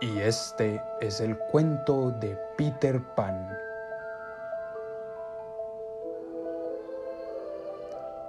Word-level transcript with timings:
Y 0.00 0.20
este 0.20 0.82
es 1.00 1.22
el 1.22 1.38
cuento 1.38 2.10
de 2.10 2.36
Peter 2.58 3.00
Pan. 3.14 3.48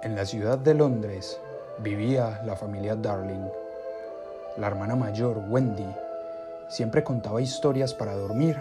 En 0.02 0.16
la 0.16 0.24
ciudad 0.24 0.56
de 0.56 0.72
Londres 0.72 1.38
vivía 1.80 2.40
la 2.46 2.56
familia 2.56 2.96
Darling. 2.96 3.50
La 4.56 4.68
hermana 4.68 4.96
mayor, 4.96 5.42
Wendy, 5.46 5.94
siempre 6.68 7.04
contaba 7.04 7.42
historias 7.42 7.92
para 7.92 8.14
dormir 8.14 8.58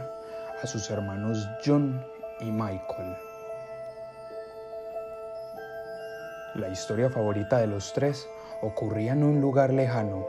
a 0.62 0.68
sus 0.68 0.90
hermanos 0.90 1.48
John 1.66 2.06
y 2.42 2.52
Michael. 2.52 3.16
La 6.56 6.68
historia 6.68 7.10
favorita 7.10 7.60
de 7.60 7.68
los 7.68 7.94
tres 7.94 8.28
ocurría 8.62 9.14
en 9.14 9.24
un 9.24 9.40
lugar 9.40 9.72
lejano, 9.72 10.26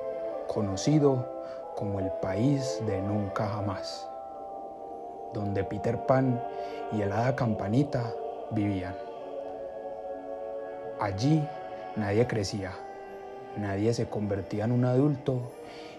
conocido 0.47 1.38
como 1.78 2.00
el 2.00 2.10
país 2.10 2.82
de 2.88 3.00
nunca 3.00 3.46
jamás, 3.46 4.10
donde 5.32 5.62
Peter 5.62 5.96
Pan 6.06 6.42
y 6.91 7.02
el 7.02 7.12
hada 7.12 7.37
Campanita 7.37 8.12
vivían. 8.51 8.96
Allí 10.98 11.46
nadie 11.95 12.27
crecía, 12.27 12.73
nadie 13.56 13.95
se 13.95 14.09
convertía 14.09 14.64
en 14.64 14.73
un 14.73 14.87
adulto 14.87 15.52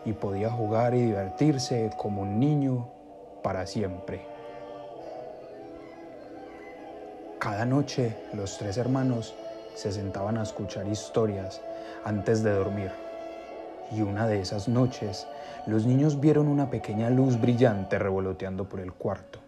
y 0.04 0.12
podía 0.12 0.52
jugar 0.52 0.96
y 0.96 1.02
divertirse 1.02 1.92
como 1.96 2.24
un 2.24 2.42
niño 2.42 2.90
para 3.42 3.66
siempre. 3.66 4.28
Cada 7.40 7.64
noche 7.64 8.18
los 8.34 8.58
tres 8.58 8.78
hermanos 8.78 9.34
se 9.76 9.94
sentaban 9.94 10.38
a 10.38 10.44
escuchar 10.44 10.90
historias 10.90 11.62
antes 12.04 12.44
de 12.44 12.52
dormir 12.52 13.09
y 13.92 14.02
una 14.02 14.28
de 14.28 14.42
esas 14.42 14.68
noches 14.68 15.28
los 15.66 15.86
niños 15.86 16.20
vieron 16.20 16.48
una 16.48 16.70
pequeña 16.70 17.10
luz 17.10 17.40
brillante 17.40 18.00
revoloteando 18.00 18.68
por 18.68 18.80
el 18.80 18.94
cuarto 18.94 19.40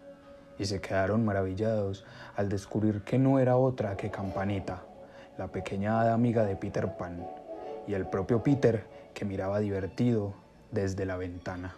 y 0.58 0.64
se 0.66 0.80
quedaron 0.80 1.24
maravillados 1.24 2.04
al 2.36 2.48
descubrir 2.48 3.02
que 3.02 3.18
no 3.18 3.38
era 3.38 3.56
otra 3.56 3.96
que 3.96 4.10
Campanita, 4.10 4.82
la 5.38 5.48
pequeña 5.48 6.12
amiga 6.12 6.44
de 6.44 6.56
Peter 6.56 6.96
Pan, 6.96 7.26
y 7.86 7.94
el 7.94 8.06
propio 8.06 8.42
Peter 8.42 8.84
que 9.14 9.24
miraba 9.24 9.58
divertido 9.58 10.34
desde 10.70 11.04
la 11.04 11.16
ventana. 11.16 11.74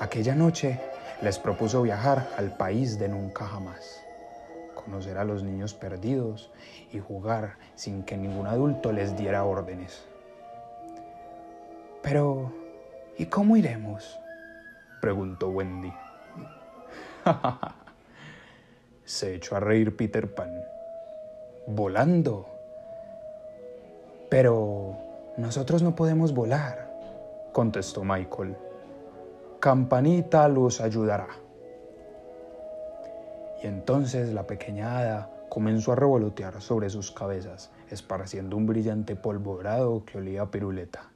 Aquella 0.00 0.34
noche 0.34 0.80
les 1.20 1.38
propuso 1.38 1.82
viajar 1.82 2.28
al 2.38 2.56
país 2.56 2.98
de 2.98 3.08
nunca 3.08 3.46
jamás 3.46 4.07
conocer 4.84 5.18
a 5.18 5.24
los 5.24 5.42
niños 5.42 5.74
perdidos 5.74 6.50
y 6.92 7.00
jugar 7.00 7.56
sin 7.74 8.02
que 8.04 8.16
ningún 8.16 8.46
adulto 8.46 8.92
les 8.92 9.16
diera 9.16 9.44
órdenes. 9.44 10.06
Pero, 12.02 12.52
¿y 13.16 13.26
cómo 13.26 13.56
iremos? 13.56 14.18
preguntó 15.00 15.48
Wendy. 15.48 15.92
Se 19.04 19.34
echó 19.34 19.56
a 19.56 19.60
reír 19.60 19.96
Peter 19.96 20.32
Pan. 20.34 20.50
Volando. 21.66 22.46
Pero 24.30 24.96
nosotros 25.36 25.82
no 25.82 25.94
podemos 25.94 26.32
volar, 26.32 26.90
contestó 27.52 28.04
Michael. 28.04 28.56
Campanita 29.60 30.48
los 30.48 30.80
ayudará. 30.80 31.28
Y 33.62 33.66
entonces 33.66 34.32
la 34.32 34.46
pequeña 34.46 34.98
hada 34.98 35.30
comenzó 35.48 35.92
a 35.92 35.96
revolotear 35.96 36.60
sobre 36.60 36.90
sus 36.90 37.10
cabezas, 37.10 37.70
esparciendo 37.90 38.56
un 38.56 38.66
brillante 38.66 39.16
polvo 39.16 39.56
dorado 39.56 40.04
que 40.04 40.18
olía 40.18 40.42
a 40.42 40.50
piruleta. 40.50 41.10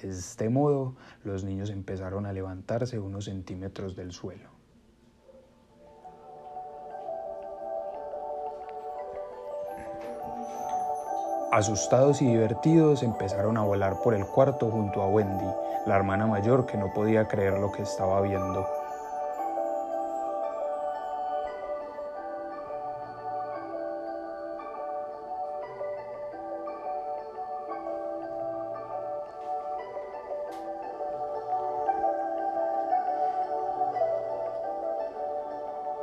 De 0.00 0.08
este 0.08 0.48
modo, 0.48 0.96
los 1.22 1.44
niños 1.44 1.70
empezaron 1.70 2.26
a 2.26 2.32
levantarse 2.32 2.98
unos 2.98 3.26
centímetros 3.26 3.94
del 3.94 4.12
suelo. 4.12 4.50
Asustados 11.52 12.20
y 12.20 12.26
divertidos, 12.26 13.04
empezaron 13.04 13.56
a 13.56 13.62
volar 13.62 14.02
por 14.02 14.14
el 14.14 14.26
cuarto 14.26 14.72
junto 14.72 15.00
a 15.00 15.08
Wendy, 15.08 15.46
la 15.86 15.94
hermana 15.94 16.26
mayor 16.26 16.66
que 16.66 16.76
no 16.76 16.92
podía 16.92 17.28
creer 17.28 17.60
lo 17.60 17.70
que 17.70 17.82
estaba 17.82 18.20
viendo. 18.22 18.66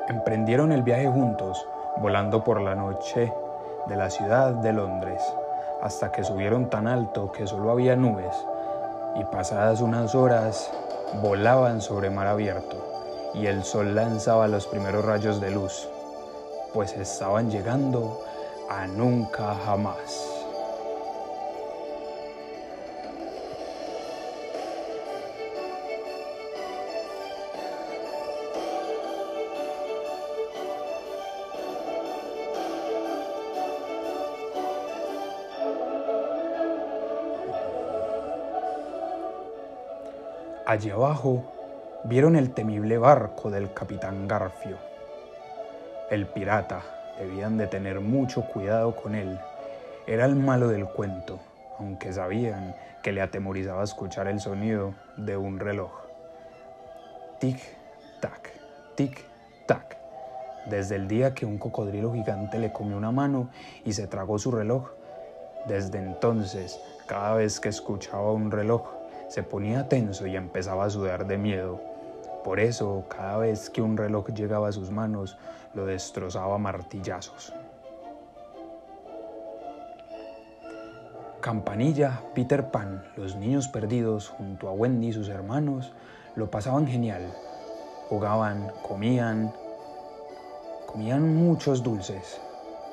Emprendieron 0.08 0.72
el 0.72 0.82
viaje 0.82 1.08
juntos, 1.08 1.68
volando 1.98 2.44
por 2.44 2.60
la 2.60 2.76
noche 2.76 3.32
de 3.88 3.96
la 3.96 4.10
ciudad 4.10 4.52
de 4.54 4.74
Londres, 4.74 5.22
hasta 5.82 6.12
que 6.12 6.24
subieron 6.24 6.70
tan 6.70 6.88
alto 6.88 7.32
que 7.32 7.46
solo 7.46 7.72
había 7.72 7.96
nubes, 7.96 8.36
y 9.16 9.24
pasadas 9.26 9.82
unas 9.82 10.16
horas 10.16 10.72
volaban 11.22 11.82
sobre 11.82 12.10
mar 12.10 12.28
abierto, 12.28 12.78
y 13.34 13.46
el 13.46 13.64
sol 13.64 13.94
lanzaba 13.94 14.48
los 14.48 14.68
primeros 14.68 15.06
rayos 15.06 15.40
de 15.40 15.52
luz, 15.52 15.90
pues 16.74 16.94
estaban 16.94 17.50
llegando 17.50 18.20
a 18.70 18.88
nunca 18.88 19.56
jamás. 19.66 20.31
Allí 40.72 40.90
abajo 40.90 41.44
vieron 42.06 42.38
el 42.38 42.54
temible 42.54 42.98
barco 42.98 43.52
del 43.52 43.74
capitán 43.74 44.26
Garfio. 44.26 44.78
El 46.10 46.28
pirata, 46.28 46.82
debían 47.20 47.58
de 47.58 47.68
tener 47.68 48.00
mucho 48.00 48.44
cuidado 48.44 48.96
con 48.96 49.14
él, 49.14 49.38
era 50.08 50.24
el 50.24 50.38
malo 50.38 50.70
del 50.70 50.86
cuento, 50.86 51.42
aunque 51.78 52.14
sabían 52.14 52.74
que 53.04 53.12
le 53.12 53.22
atemorizaba 53.22 53.84
escuchar 53.84 54.30
el 54.30 54.40
sonido 54.40 54.94
de 55.18 55.36
un 55.36 55.60
reloj. 55.60 55.92
Tic-tac, 57.42 58.52
tic-tac. 58.96 59.98
Desde 60.70 60.96
el 60.96 61.10
día 61.10 61.34
que 61.34 61.46
un 61.46 61.58
cocodrilo 61.58 62.14
gigante 62.14 62.60
le 62.60 62.72
comió 62.72 62.96
una 62.96 63.12
mano 63.12 63.50
y 63.84 63.92
se 63.92 64.08
tragó 64.08 64.40
su 64.40 64.52
reloj, 64.52 64.88
desde 65.68 65.98
entonces, 65.98 66.80
cada 67.08 67.34
vez 67.34 67.60
que 67.60 67.68
escuchaba 67.68 68.32
un 68.32 68.52
reloj, 68.52 69.01
se 69.32 69.44
ponía 69.44 69.88
tenso 69.88 70.28
y 70.28 70.36
empezaba 70.36 70.84
a 70.84 70.90
sudar 70.90 71.26
de 71.26 71.38
miedo. 71.38 71.80
Por 72.44 72.60
eso, 72.60 73.06
cada 73.08 73.38
vez 73.38 73.70
que 73.70 73.82
un 73.82 73.96
reloj 73.96 74.28
llegaba 74.34 74.68
a 74.68 74.72
sus 74.74 74.92
manos, 74.92 75.38
lo 75.74 75.86
destrozaba 75.86 76.56
a 76.56 76.58
martillazos. 76.58 77.54
Campanilla, 81.40 82.22
Peter 82.36 82.72
Pan, 82.72 83.06
los 83.16 83.38
niños 83.38 83.70
perdidos, 83.70 84.28
junto 84.28 84.68
a 84.68 84.74
Wendy 84.74 85.08
y 85.08 85.14
sus 85.14 85.30
hermanos, 85.30 85.94
lo 86.36 86.52
pasaban 86.52 86.86
genial. 86.86 87.34
Jugaban, 88.10 88.74
comían, 88.86 89.54
comían 90.88 91.34
muchos 91.34 91.82
dulces 91.82 92.42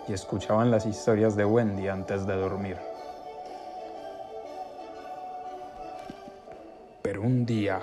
y 0.06 0.12
escuchaban 0.12 0.70
las 0.70 0.86
historias 0.86 1.34
de 1.34 1.44
Wendy 1.44 1.88
antes 1.88 2.28
de 2.28 2.36
dormir. 2.36 2.87
Pero 7.08 7.22
un 7.22 7.46
día, 7.46 7.80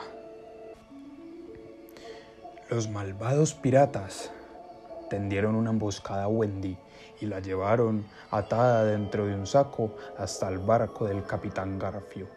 los 2.70 2.88
malvados 2.92 3.56
piratas 3.56 4.30
tendieron 5.10 5.56
una 5.56 5.72
emboscada 5.72 6.26
a 6.26 6.28
Wendy 6.28 6.78
y 7.20 7.26
la 7.26 7.40
llevaron 7.40 8.06
atada 8.30 8.84
dentro 8.84 9.26
de 9.26 9.34
un 9.34 9.48
saco 9.48 9.96
hasta 10.20 10.48
el 10.48 10.60
barco 10.60 11.08
del 11.08 11.26
capitán 11.26 11.80
Garfio. 11.80 12.28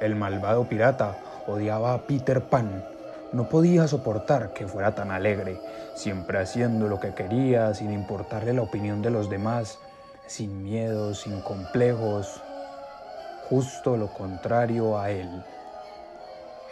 El 0.00 0.14
malvado 0.14 0.68
pirata 0.68 1.18
odiaba 1.48 1.92
a 1.92 2.06
Peter 2.06 2.40
Pan. 2.44 2.84
No 3.32 3.48
podía 3.48 3.88
soportar 3.88 4.52
que 4.52 4.68
fuera 4.68 4.94
tan 4.94 5.10
alegre, 5.10 5.60
siempre 5.96 6.38
haciendo 6.38 6.86
lo 6.86 7.00
que 7.00 7.14
quería, 7.14 7.74
sin 7.74 7.92
importarle 7.92 8.52
la 8.52 8.62
opinión 8.62 9.02
de 9.02 9.10
los 9.10 9.28
demás, 9.28 9.80
sin 10.28 10.62
miedos, 10.62 11.22
sin 11.22 11.40
complejos, 11.40 12.42
justo 13.48 13.96
lo 13.96 14.12
contrario 14.12 14.98
a 14.98 15.10
él. 15.10 15.28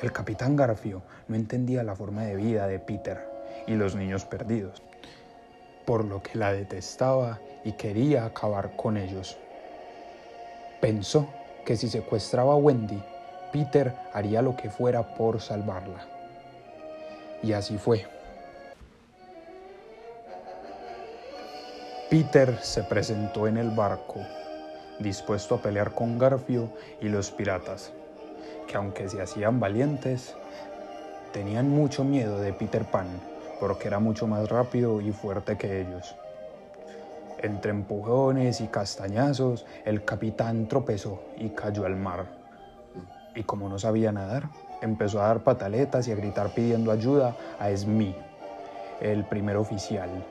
El 0.03 0.13
capitán 0.13 0.57
Garfio 0.57 1.03
no 1.27 1.37
entendía 1.37 1.83
la 1.83 1.97
forma 1.97 2.25
de 2.25 2.37
vida 2.37 2.67
de 2.67 2.79
Peter 2.79 3.27
y 3.67 3.75
los 3.75 3.95
niños 3.95 4.27
perdidos, 4.27 4.83
por 5.87 6.05
lo 6.05 6.23
que 6.23 6.39
la 6.39 6.53
detestaba 6.53 7.41
y 7.65 7.73
quería 7.73 8.27
acabar 8.27 8.77
con 8.77 8.99
ellos. 8.99 9.39
Pensó 10.81 11.29
que 11.65 11.77
si 11.77 11.89
secuestraba 11.89 12.53
a 12.53 12.57
Wendy, 12.57 13.03
Peter 13.53 13.95
haría 14.13 14.43
lo 14.43 14.55
que 14.55 14.69
fuera 14.69 15.15
por 15.15 15.41
salvarla. 15.41 16.07
Y 17.43 17.53
así 17.53 17.79
fue. 17.79 18.07
Peter 22.11 22.59
se 22.63 22.83
presentó 22.85 23.49
en 23.49 23.57
el 23.57 23.71
barco, 23.71 24.21
dispuesto 24.99 25.57
a 25.57 25.63
pelear 25.63 25.93
con 25.93 26.19
Garfio 26.19 26.71
y 27.01 27.09
los 27.09 27.31
piratas, 27.31 27.93
que 28.67 28.77
aunque 28.77 29.09
se 29.09 29.21
hacían 29.21 29.61
valientes, 29.61 30.35
tenían 31.33 31.69
mucho 31.69 32.05
miedo 32.05 32.41
de 32.41 32.53
Peter 32.53 32.85
Pan, 32.85 33.21
porque 33.61 33.89
era 33.89 33.99
mucho 33.99 34.27
más 34.27 34.49
rápido 34.49 35.01
y 35.01 35.13
fuerte 35.13 35.57
que 35.57 35.81
ellos. 35.81 36.17
Entre 37.39 37.71
empujones 37.71 38.61
y 38.61 38.69
castañazos, 38.69 39.67
el 39.85 40.05
capitán 40.05 40.69
tropezó 40.69 41.21
y 41.37 41.51
cayó 41.51 41.85
al 41.85 41.97
mar. 41.97 42.27
Y 43.35 43.43
como 43.43 43.69
no 43.69 43.79
sabía 43.79 44.13
nadar, 44.13 44.49
empezó 44.81 45.21
a 45.21 45.27
dar 45.27 45.45
pataletas 45.45 46.09
y 46.09 46.13
a 46.13 46.15
gritar 46.15 46.55
pidiendo 46.55 46.91
ayuda 46.91 47.37
a 47.59 47.75
Smee, 47.77 48.17
el 49.01 49.25
primer 49.27 49.59
oficial, 49.59 50.25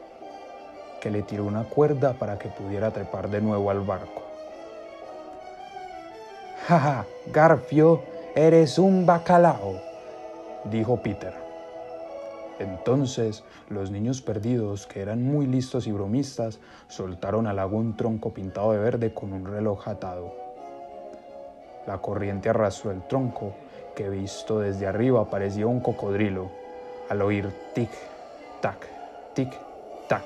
que 1.00 1.11
le 1.11 1.21
tiró 1.21 1.45
una 1.45 1.65
cuerda 1.65 2.13
para 2.13 2.39
que 2.39 2.50
pudiera 2.50 2.91
trepar 2.91 3.29
de 3.29 3.41
nuevo 3.41 3.69
al 3.69 3.81
barco. 3.81 4.25
¡Jaja, 6.67 7.06
Garfio, 7.31 8.01
eres 8.33 8.79
un 8.79 9.06
bacalao! 9.06 9.79
dijo 10.63 10.97
Peter. 10.97 11.31
Entonces 12.57 13.44
los 13.69 13.91
niños 13.91 14.23
perdidos, 14.23 14.88
que 14.88 15.03
eran 15.03 15.23
muy 15.23 15.45
listos 15.45 15.85
y 15.85 15.91
bromistas, 15.91 16.59
soltaron 16.88 17.45
al 17.45 17.59
agua 17.59 17.77
un 17.77 17.95
tronco 17.95 18.33
pintado 18.33 18.71
de 18.71 18.79
verde 18.79 19.13
con 19.13 19.31
un 19.31 19.45
reloj 19.45 19.88
atado. 19.88 20.33
La 21.85 22.00
corriente 22.00 22.50
arrastró 22.50 22.89
el 22.89 23.03
tronco, 23.03 23.53
que 23.95 24.09
visto 24.09 24.59
desde 24.59 24.88
arriba 24.88 25.29
parecía 25.29 25.68
un 25.68 25.81
cocodrilo. 25.81 26.50
Al 27.09 27.21
oír 27.21 27.47
tic-tac, 27.75 28.88
tic-tac, 29.35 30.23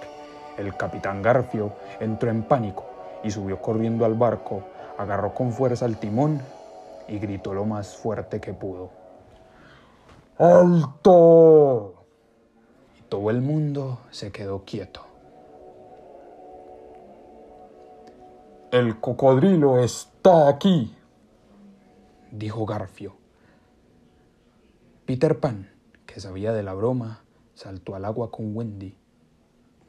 el 0.58 0.74
capitán 0.78 1.22
Garfio 1.22 1.74
entró 2.00 2.32
en 2.32 2.44
pánico 2.44 2.86
y 3.26 3.30
subió 3.30 3.62
corriendo 3.62 4.06
al 4.06 4.14
barco, 4.14 4.64
agarró 5.00 5.34
con 5.34 5.54
fuerza 5.54 5.86
el 5.86 5.98
timón 5.98 6.42
y 7.08 7.20
gritó 7.20 7.54
lo 7.54 7.64
más 7.64 7.96
fuerte 7.96 8.42
que 8.42 8.54
pudo. 8.54 8.90
¡Alto! 10.38 11.94
Y 13.00 13.04
todo 13.04 13.30
el 13.30 13.42
mundo 13.42 14.00
se 14.12 14.34
quedó 14.34 14.66
quieto. 14.66 15.06
El 18.72 19.00
cocodrilo 19.00 19.80
está 19.80 20.50
aquí, 20.50 20.94
dijo 22.32 22.66
Garfio. 22.66 23.16
Peter 25.06 25.40
Pan, 25.40 25.72
que 26.06 26.20
sabía 26.20 26.52
de 26.52 26.62
la 26.62 26.74
broma, 26.74 27.24
saltó 27.54 27.96
al 27.96 28.04
agua 28.04 28.32
con 28.32 28.54
Wendy 28.54 28.98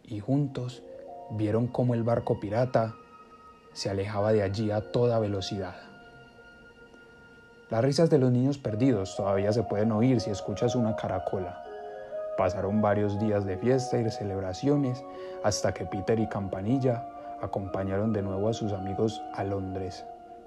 y 0.05 0.21
juntos 0.21 0.85
vieron 1.33 1.67
cómo 1.67 1.95
el 1.95 2.05
barco 2.05 2.39
pirata 2.39 2.95
se 3.72 3.90
alejaba 3.90 4.32
de 4.32 4.43
allí 4.43 4.70
a 4.70 4.81
toda 4.93 5.19
velocidad. 5.19 5.75
Las 7.70 7.84
risas 7.84 8.11
de 8.11 8.19
los 8.19 8.32
niños 8.32 8.58
perdidos 8.58 9.14
todavía 9.17 9.52
se 9.52 9.62
pueden 9.62 9.93
oír 9.93 10.20
si 10.20 10.31
escuchas 10.31 10.75
una 10.75 10.96
caracola. 10.96 11.62
Pasaron 12.37 12.82
varios 12.82 13.20
días 13.20 13.44
de 13.44 13.56
fiesta 13.58 14.00
y 14.00 14.11
celebraciones 14.11 15.05
hasta 15.44 15.72
que 15.72 15.84
Peter 15.84 16.19
y 16.19 16.26
Campanilla 16.28 17.06
acompañaron 17.40 18.12
de 18.12 18.22
nuevo 18.22 18.49
a 18.49 18.55
sus 18.55 18.72
amigos 18.72 19.22
a 19.34 19.44
Londres, 19.44 20.05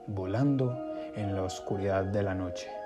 volando 0.08 0.78
en 1.16 1.36
la 1.36 1.44
oscuridad 1.44 2.04
de 2.04 2.24
la 2.24 2.36
noche. 2.36 2.83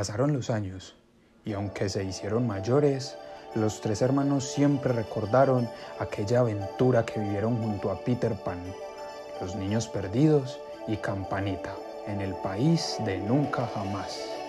Pasaron 0.00 0.32
los 0.32 0.48
años 0.48 0.96
y 1.44 1.52
aunque 1.52 1.90
se 1.90 2.02
hicieron 2.02 2.46
mayores, 2.46 3.18
los 3.54 3.82
tres 3.82 4.00
hermanos 4.00 4.50
siempre 4.50 4.94
recordaron 4.94 5.68
aquella 5.98 6.40
aventura 6.40 7.04
que 7.04 7.20
vivieron 7.20 7.58
junto 7.58 7.90
a 7.90 8.00
Peter 8.00 8.32
Pan, 8.42 8.62
los 9.42 9.54
niños 9.56 9.88
perdidos 9.88 10.58
y 10.88 10.96
Campanita, 10.96 11.74
en 12.06 12.22
el 12.22 12.32
país 12.36 12.96
de 13.04 13.18
nunca 13.18 13.68
jamás. 13.74 14.39